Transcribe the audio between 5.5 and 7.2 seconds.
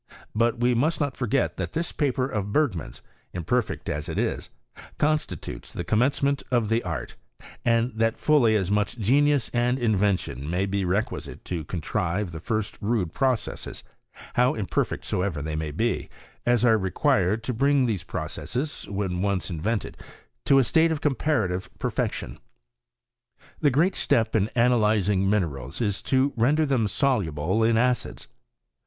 the commencement of tb^ art,